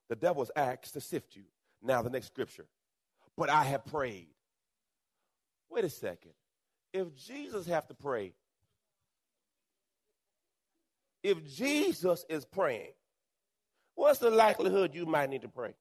The 0.08 0.16
devil 0.16 0.42
is 0.42 0.50
asked 0.56 0.94
to 0.94 1.00
sift 1.00 1.36
you. 1.36 1.44
Now, 1.82 2.02
the 2.02 2.10
next 2.10 2.26
scripture. 2.26 2.66
But 3.36 3.50
I 3.50 3.64
have 3.64 3.84
prayed. 3.84 4.28
Wait 5.70 5.84
a 5.84 5.90
second. 5.90 6.32
If 6.92 7.14
Jesus 7.14 7.66
have 7.66 7.86
to 7.88 7.94
pray, 7.94 8.32
if 11.22 11.44
Jesus 11.54 12.24
is 12.28 12.44
praying, 12.44 12.92
what's 13.94 14.18
the 14.18 14.30
likelihood 14.30 14.94
you 14.94 15.04
might 15.04 15.28
need 15.28 15.42
to 15.42 15.48
pray? 15.48 15.74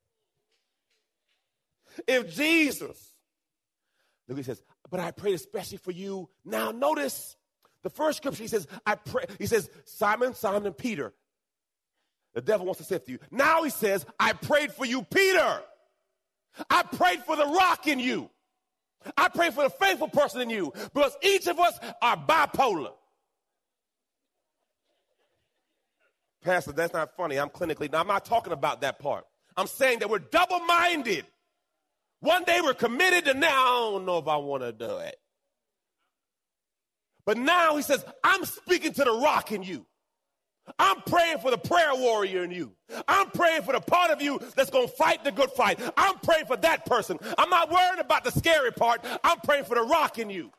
If 2.06 2.34
Jesus, 2.34 3.14
look, 4.28 4.36
he 4.36 4.44
says, 4.44 4.62
but 4.90 5.00
I 5.00 5.10
prayed 5.10 5.34
especially 5.34 5.78
for 5.78 5.90
you. 5.90 6.28
Now, 6.44 6.70
notice 6.70 7.36
the 7.82 7.90
first 7.90 8.18
scripture, 8.18 8.42
he 8.42 8.48
says, 8.48 8.66
I 8.84 8.96
pray, 8.96 9.24
he 9.38 9.46
says, 9.46 9.70
Simon, 9.84 10.34
Simon, 10.34 10.72
Peter, 10.74 11.14
the 12.38 12.42
devil 12.42 12.66
wants 12.66 12.78
to 12.78 12.84
sift 12.84 13.08
you. 13.08 13.18
Now 13.32 13.64
he 13.64 13.70
says, 13.70 14.06
I 14.20 14.32
prayed 14.32 14.72
for 14.72 14.86
you, 14.86 15.02
Peter. 15.02 15.60
I 16.70 16.84
prayed 16.84 17.24
for 17.24 17.34
the 17.34 17.44
rock 17.44 17.88
in 17.88 17.98
you. 17.98 18.30
I 19.16 19.28
prayed 19.28 19.54
for 19.54 19.64
the 19.64 19.70
faithful 19.70 20.06
person 20.06 20.42
in 20.42 20.50
you 20.50 20.72
because 20.94 21.16
each 21.20 21.48
of 21.48 21.58
us 21.58 21.76
are 22.00 22.16
bipolar. 22.16 22.92
Pastor, 26.44 26.70
that's 26.70 26.92
not 26.92 27.16
funny. 27.16 27.40
I'm 27.40 27.48
clinically, 27.48 27.90
now 27.90 28.02
I'm 28.02 28.06
not 28.06 28.24
talking 28.24 28.52
about 28.52 28.82
that 28.82 29.00
part. 29.00 29.24
I'm 29.56 29.66
saying 29.66 29.98
that 29.98 30.08
we're 30.08 30.20
double 30.20 30.60
minded. 30.60 31.26
One 32.20 32.44
day 32.44 32.60
we're 32.62 32.74
committed, 32.74 33.26
and 33.26 33.40
now 33.40 33.48
I 33.48 33.90
don't 33.90 34.06
know 34.06 34.18
if 34.18 34.28
I 34.28 34.36
want 34.36 34.62
to 34.62 34.70
do 34.70 34.98
it. 34.98 35.16
But 37.26 37.36
now 37.36 37.74
he 37.74 37.82
says, 37.82 38.04
I'm 38.22 38.44
speaking 38.44 38.92
to 38.92 39.02
the 39.02 39.10
rock 39.10 39.50
in 39.50 39.64
you. 39.64 39.86
I'm 40.78 41.00
praying 41.02 41.38
for 41.38 41.50
the 41.50 41.58
prayer 41.58 41.94
warrior 41.94 42.44
in 42.44 42.50
you. 42.50 42.72
I'm 43.06 43.30
praying 43.30 43.62
for 43.62 43.72
the 43.72 43.80
part 43.80 44.10
of 44.10 44.22
you 44.22 44.40
that's 44.56 44.70
going 44.70 44.88
to 44.88 44.94
fight 44.94 45.24
the 45.24 45.32
good 45.32 45.50
fight. 45.50 45.80
I'm 45.96 46.18
praying 46.18 46.46
for 46.46 46.56
that 46.58 46.86
person. 46.86 47.18
I'm 47.36 47.50
not 47.50 47.70
worrying 47.70 48.00
about 48.00 48.24
the 48.24 48.32
scary 48.32 48.72
part. 48.72 49.04
I'm 49.22 49.38
praying 49.40 49.64
for 49.64 49.74
the 49.74 49.82
rock 49.82 50.18
in 50.18 50.30
you. 50.30 50.50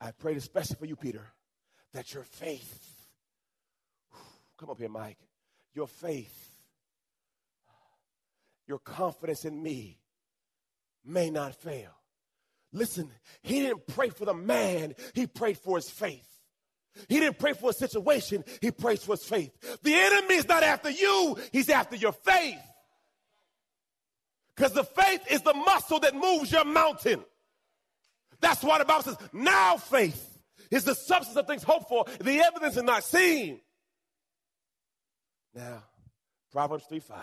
I 0.00 0.10
prayed 0.10 0.36
especially 0.36 0.76
for 0.76 0.86
you, 0.86 0.96
Peter, 0.96 1.26
that 1.94 2.12
your 2.12 2.24
faith, 2.24 3.08
come 4.58 4.70
up 4.70 4.78
here, 4.78 4.88
Mike, 4.88 5.18
your 5.74 5.86
faith, 5.86 6.50
your 8.66 8.78
confidence 8.78 9.44
in 9.44 9.62
me 9.62 9.98
may 11.04 11.30
not 11.30 11.54
fail. 11.54 11.90
Listen, 12.72 13.10
he 13.42 13.60
didn't 13.60 13.86
pray 13.86 14.10
for 14.10 14.24
the 14.24 14.34
man, 14.34 14.94
he 15.14 15.26
prayed 15.26 15.56
for 15.56 15.76
his 15.76 15.88
faith. 15.88 16.28
He 17.08 17.20
didn't 17.20 17.38
pray 17.38 17.52
for 17.52 17.70
a 17.70 17.72
situation, 17.72 18.44
he 18.60 18.70
prays 18.70 19.02
for 19.02 19.12
his 19.12 19.24
faith. 19.24 19.80
The 19.82 19.94
enemy 19.94 20.36
is 20.36 20.48
not 20.48 20.62
after 20.62 20.90
you, 20.90 21.36
he's 21.52 21.68
after 21.68 21.96
your 21.96 22.12
faith. 22.12 22.58
Because 24.54 24.72
the 24.72 24.84
faith 24.84 25.20
is 25.30 25.42
the 25.42 25.54
muscle 25.54 26.00
that 26.00 26.14
moves 26.14 26.50
your 26.50 26.64
mountain. 26.64 27.22
That's 28.40 28.62
why 28.62 28.78
the 28.78 28.84
Bible 28.84 29.02
says, 29.02 29.18
now 29.32 29.76
faith 29.76 30.38
is 30.70 30.84
the 30.84 30.94
substance 30.94 31.36
of 31.36 31.46
things 31.46 31.62
hoped 31.62 31.88
for, 31.88 32.04
the 32.20 32.40
evidence 32.40 32.76
is 32.76 32.82
not 32.82 33.04
seen. 33.04 33.60
Now, 35.54 35.82
Proverbs 36.52 36.84
3 36.88 37.00
5. 37.00 37.18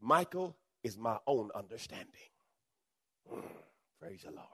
Michael 0.00 0.56
is 0.82 0.96
my 0.98 1.18
own 1.26 1.50
understanding. 1.54 2.06
Mm, 3.32 3.42
praise 4.00 4.22
the 4.24 4.32
Lord. 4.32 4.46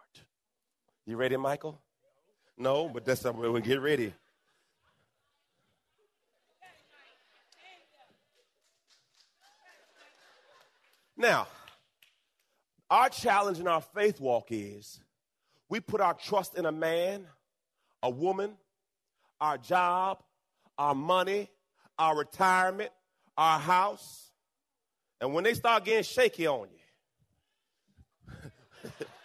You 1.06 1.16
ready, 1.16 1.36
Michael? 1.36 1.80
No, 2.58 2.88
but 2.88 3.04
that's 3.04 3.20
something 3.20 3.40
we'll 3.40 3.60
get 3.60 3.80
ready. 3.80 4.12
Now, 11.16 11.46
our 12.90 13.08
challenge 13.08 13.60
in 13.60 13.68
our 13.68 13.80
faith 13.80 14.20
walk 14.20 14.48
is 14.50 15.00
we 15.68 15.78
put 15.80 16.00
our 16.00 16.14
trust 16.14 16.56
in 16.56 16.66
a 16.66 16.72
man, 16.72 17.26
a 18.02 18.10
woman, 18.10 18.52
our 19.40 19.58
job, 19.58 20.22
our 20.78 20.94
money, 20.94 21.50
our 21.98 22.16
retirement, 22.16 22.90
our 23.36 23.58
house. 23.58 24.30
And 25.20 25.34
when 25.34 25.44
they 25.44 25.54
start 25.54 25.84
getting 25.84 26.04
shaky 26.04 26.46
on 26.46 26.68
you, 28.32 28.90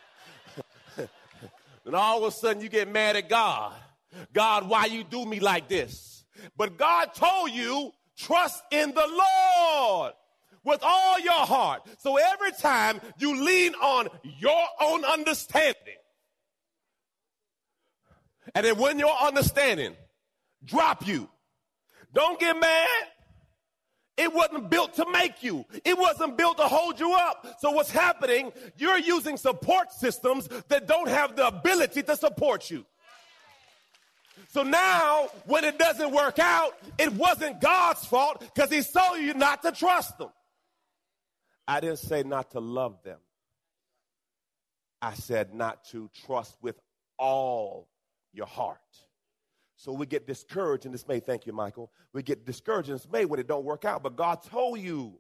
And 1.85 1.95
all 1.95 2.23
of 2.23 2.33
a 2.33 2.35
sudden 2.35 2.61
you 2.61 2.69
get 2.69 2.87
mad 2.87 3.15
at 3.15 3.29
God. 3.29 3.73
God, 4.31 4.69
why 4.69 4.85
you 4.85 5.03
do 5.03 5.25
me 5.25 5.39
like 5.39 5.67
this? 5.67 6.23
But 6.57 6.77
God 6.77 7.13
told 7.13 7.51
you, 7.51 7.91
trust 8.17 8.63
in 8.71 8.93
the 8.93 9.07
Lord 9.07 10.13
with 10.63 10.79
all 10.83 11.19
your 11.19 11.45
heart. 11.45 11.83
So 11.99 12.17
every 12.17 12.51
time 12.51 13.01
you 13.17 13.43
lean 13.43 13.73
on 13.75 14.07
your 14.23 14.65
own 14.81 15.03
understanding, 15.03 15.75
and 18.55 18.65
then 18.65 18.77
when 18.77 18.99
your 18.99 19.15
understanding 19.15 19.95
drop 20.63 21.07
you, 21.07 21.29
don't 22.13 22.39
get 22.39 22.59
mad. 22.59 22.87
It 24.15 24.31
wasn't 24.31 24.69
built 24.69 24.93
to 24.95 25.09
make 25.11 25.41
you. 25.41 25.65
It 25.83 25.97
wasn't 25.97 26.37
built 26.37 26.57
to 26.57 26.63
hold 26.63 26.99
you 26.99 27.13
up. 27.13 27.57
So 27.59 27.71
what's 27.71 27.89
happening? 27.89 28.51
You're 28.77 28.99
using 28.99 29.37
support 29.37 29.91
systems 29.91 30.47
that 30.67 30.87
don't 30.87 31.07
have 31.07 31.35
the 31.35 31.47
ability 31.47 32.03
to 32.03 32.15
support 32.15 32.69
you. 32.69 32.85
So 34.49 34.61
now, 34.61 35.29
when 35.45 35.63
it 35.63 35.79
doesn't 35.79 36.11
work 36.11 36.37
out, 36.37 36.77
it 36.99 37.11
wasn't 37.13 37.59
God's 37.59 38.05
fault 38.05 38.39
because 38.53 38.69
He 38.71 38.83
told 38.83 39.19
you 39.19 39.33
not 39.33 39.63
to 39.63 39.71
trust 39.71 40.19
them. 40.19 40.29
I 41.67 41.79
didn't 41.79 41.99
say 41.99 42.21
not 42.21 42.51
to 42.51 42.59
love 42.59 43.01
them. 43.03 43.17
I 45.01 45.15
said 45.15 45.55
not 45.55 45.85
to 45.85 46.09
trust 46.25 46.55
with 46.61 46.79
all 47.17 47.89
your 48.31 48.45
heart. 48.45 48.77
So 49.83 49.91
we 49.91 50.05
get 50.05 50.25
discouraged 50.25 50.85
and 50.85 50.93
dismayed. 50.93 51.25
Thank 51.25 51.45
you, 51.45 51.51
Michael. 51.51 51.91
We 52.13 52.23
get 52.23 52.45
discouraged 52.45 52.87
and 52.87 52.97
dismayed 52.97 53.25
when 53.25 53.41
it 53.41 53.47
don't 53.47 53.65
work 53.65 53.83
out. 53.83 54.01
But 54.01 54.15
God 54.15 54.41
told 54.41 54.79
you. 54.79 55.19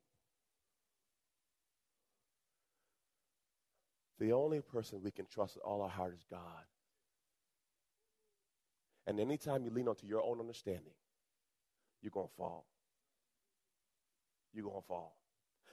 The 4.19 4.31
only 4.31 4.61
person 4.61 5.01
we 5.03 5.11
can 5.11 5.25
trust 5.25 5.55
with 5.55 5.65
all 5.65 5.81
our 5.81 5.89
heart 5.89 6.13
is 6.13 6.23
God. 6.31 6.39
And 9.05 9.19
anytime 9.19 9.65
you 9.65 9.69
lean 9.69 9.89
onto 9.89 10.07
your 10.07 10.23
own 10.23 10.39
understanding, 10.39 10.93
you're 12.01 12.11
going 12.11 12.29
to 12.29 12.35
fall. 12.37 12.65
You're 14.53 14.63
going 14.63 14.81
to 14.81 14.87
fall. 14.87 15.17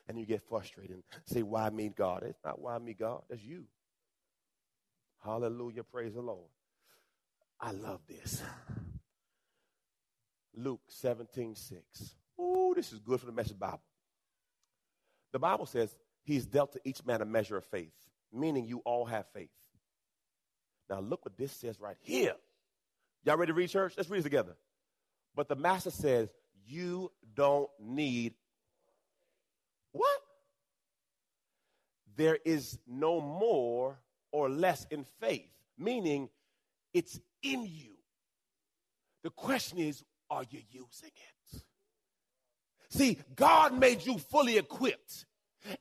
And 0.09 0.19
you 0.19 0.27
get 0.27 0.43
frustrated 0.49 0.97
and 0.97 1.05
say, 1.27 1.45
Why 1.45 1.71
me, 1.71 1.93
God? 1.97 2.25
It's 2.25 2.45
not 2.45 2.61
why 2.61 2.77
me, 2.79 2.95
God. 2.95 3.23
That's 3.31 3.45
you. 3.45 3.67
Hallelujah. 5.23 5.85
Praise 5.85 6.15
the 6.15 6.23
Lord. 6.23 6.49
I 7.61 7.71
love 7.71 8.01
this. 8.09 8.43
Luke 10.63 10.81
17 10.89 11.55
6. 11.55 12.15
Ooh, 12.41 12.73
this 12.75 12.93
is 12.93 12.99
good 12.99 13.21
for 13.21 13.27
the 13.27 13.33
message 13.33 13.59
Bible. 13.59 13.81
The 15.33 15.39
Bible 15.39 15.67
says, 15.67 15.95
He's 16.23 16.47
dealt 16.47 16.73
to 16.73 16.81
each 16.85 17.05
man 17.05 17.23
a 17.23 17.25
measure 17.25 17.57
of 17.57 17.65
faith, 17.65 17.93
meaning 18.33 18.67
you 18.67 18.83
all 18.85 19.05
have 19.07 19.27
faith. 19.33 19.51
Now, 20.89 21.01
look 21.01 21.25
what 21.25 21.37
this 21.37 21.53
says 21.53 21.81
right 21.81 21.97
here. 22.01 22.35
Y'all 23.25 23.37
ready 23.37 23.51
to 23.51 23.55
read 23.55 23.71
church? 23.71 23.95
Let's 23.97 24.11
read 24.11 24.21
it 24.21 24.25
together. 24.25 24.57
But 25.35 25.49
the 25.49 25.57
master 25.57 25.91
says, 25.91 26.29
You 26.67 27.11
don't 27.35 27.71
need 27.81 28.35
what? 29.93 30.21
There 32.17 32.39
is 32.45 32.79
no 32.87 33.21
more 33.21 33.99
or 34.33 34.49
less 34.49 34.87
in 34.91 35.05
faith, 35.21 35.51
meaning 35.79 36.29
it's 36.93 37.19
in 37.43 37.63
you. 37.63 37.93
The 39.23 39.31
question 39.31 39.79
is, 39.79 40.05
are 40.31 40.45
you 40.51 40.61
using 40.71 41.11
it? 41.11 41.63
See, 42.91 43.19
God 43.37 43.79
made 43.79 44.05
you 44.05 44.19
fully 44.19 44.59
equipped. 44.59 45.27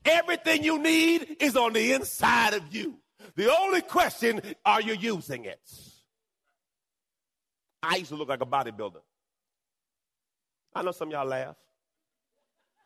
Everything 0.05 0.63
you 0.63 0.79
need 0.79 1.37
is 1.39 1.55
on 1.55 1.73
the 1.73 1.93
inside 1.93 2.53
of 2.53 2.73
you. 2.73 2.99
The 3.35 3.51
only 3.55 3.81
question, 3.81 4.41
are 4.65 4.81
you 4.81 4.93
using 4.93 5.45
it? 5.45 5.59
I 7.81 7.97
used 7.97 8.09
to 8.09 8.15
look 8.15 8.29
like 8.29 8.41
a 8.41 8.45
bodybuilder. 8.45 9.01
I 10.75 10.81
know 10.81 10.91
some 10.91 11.09
y'all 11.09 11.25
laugh. 11.25 11.55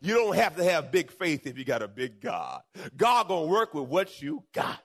you 0.00 0.14
don't 0.14 0.36
have 0.36 0.54
to 0.54 0.62
have 0.62 0.92
big 0.92 1.10
faith 1.10 1.44
if 1.44 1.58
you 1.58 1.64
got 1.64 1.82
a 1.82 1.88
big 1.88 2.20
God. 2.20 2.60
God 2.96 3.26
gonna 3.26 3.46
work 3.46 3.74
with 3.74 3.88
what 3.88 4.22
you 4.22 4.44
got. 4.54 4.80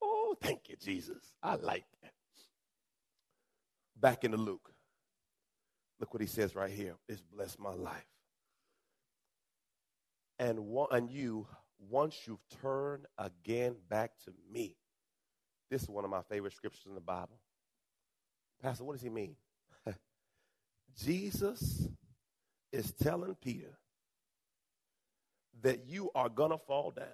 Oh, 0.00 0.34
thank 0.40 0.70
you, 0.70 0.76
Jesus. 0.82 1.34
I 1.42 1.56
like 1.56 1.84
that. 2.02 2.12
Back 4.00 4.24
into 4.24 4.38
Luke. 4.38 4.72
Look 6.00 6.12
what 6.12 6.20
he 6.20 6.26
says 6.26 6.54
right 6.54 6.70
here. 6.70 6.94
It's 7.08 7.20
blessed 7.20 7.58
my 7.58 7.72
life. 7.72 8.06
And, 10.38 10.66
one, 10.66 10.88
and 10.90 11.10
you, 11.10 11.46
once 11.90 12.20
you've 12.26 12.46
turned 12.60 13.06
again 13.18 13.76
back 13.88 14.12
to 14.24 14.32
me, 14.52 14.76
this 15.70 15.82
is 15.82 15.88
one 15.88 16.04
of 16.04 16.10
my 16.10 16.22
favorite 16.28 16.52
scriptures 16.52 16.84
in 16.86 16.94
the 16.94 17.00
Bible. 17.00 17.40
Pastor, 18.62 18.84
what 18.84 18.92
does 18.92 19.02
he 19.02 19.08
mean? 19.08 19.36
Jesus 21.02 21.88
is 22.72 22.92
telling 22.92 23.34
Peter 23.42 23.78
that 25.62 25.86
you 25.86 26.10
are 26.14 26.28
going 26.28 26.50
to 26.50 26.58
fall 26.58 26.90
down. 26.90 27.06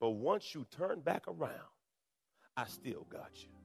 But 0.00 0.10
once 0.10 0.54
you 0.54 0.66
turn 0.76 1.00
back 1.00 1.24
around, 1.28 1.50
I 2.56 2.66
still 2.66 3.06
got 3.08 3.30
you. 3.34 3.57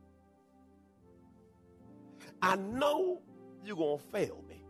I 2.44 2.58
know 2.58 3.22
you're 3.64 3.78
going 3.78 4.00
to 4.00 4.04
fail 4.12 4.44
me. 4.50 4.62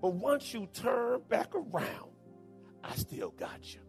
But 0.00 0.14
once 0.14 0.54
you 0.54 0.68
turn 0.72 1.20
back 1.28 1.52
around, 1.52 2.12
I 2.84 2.94
still 2.94 3.30
got 3.30 3.74
you. 3.74 3.80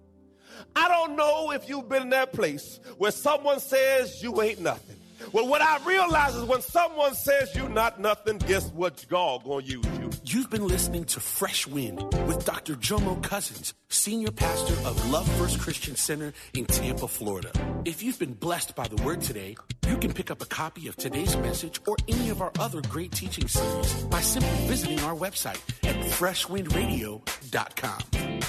I 0.75 0.87
don't 0.87 1.15
know 1.15 1.51
if 1.51 1.69
you've 1.69 1.87
been 1.87 2.03
in 2.03 2.09
that 2.09 2.33
place 2.33 2.79
where 2.97 3.11
someone 3.11 3.59
says 3.59 4.23
you 4.23 4.41
ain't 4.41 4.59
nothing. 4.61 4.95
Well, 5.31 5.47
what 5.47 5.61
I 5.61 5.77
realize 5.85 6.35
is 6.35 6.43
when 6.43 6.61
someone 6.61 7.15
says 7.15 7.55
you're 7.55 7.69
not 7.69 7.99
nothing, 7.99 8.37
guess 8.37 8.69
what? 8.71 9.05
God 9.09 9.43
gonna 9.43 9.65
use 9.65 9.85
you. 9.99 10.09
You've 10.23 10.49
been 10.49 10.67
listening 10.67 11.05
to 11.05 11.19
Fresh 11.19 11.67
Wind 11.67 12.01
with 12.27 12.45
Dr. 12.45 12.75
Jomo 12.75 13.21
Cousins, 13.21 13.73
Senior 13.89 14.31
Pastor 14.31 14.73
of 14.87 15.09
Love 15.09 15.27
First 15.37 15.59
Christian 15.59 15.95
Center 15.95 16.33
in 16.53 16.65
Tampa, 16.65 17.07
Florida. 17.07 17.51
If 17.85 18.03
you've 18.03 18.19
been 18.19 18.33
blessed 18.33 18.75
by 18.75 18.87
the 18.87 19.01
word 19.03 19.21
today, 19.21 19.55
you 19.87 19.97
can 19.97 20.13
pick 20.13 20.31
up 20.31 20.41
a 20.41 20.45
copy 20.45 20.87
of 20.87 20.95
today's 20.97 21.35
message 21.37 21.79
or 21.87 21.95
any 22.07 22.29
of 22.29 22.41
our 22.41 22.51
other 22.59 22.81
great 22.89 23.11
teaching 23.11 23.47
series 23.47 23.93
by 24.05 24.21
simply 24.21 24.67
visiting 24.67 24.99
our 25.01 25.15
website 25.15 25.59
at 25.87 25.95
freshwindradio.com. 25.95 28.39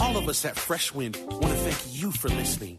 All 0.00 0.16
of 0.16 0.28
us 0.28 0.44
at 0.44 0.56
Fresh 0.56 0.94
Wind 0.94 1.16
want 1.28 1.42
to 1.42 1.56
thank 1.56 2.00
you 2.00 2.12
for 2.12 2.28
listening 2.28 2.78